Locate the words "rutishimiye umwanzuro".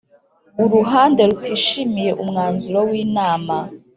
1.29-2.79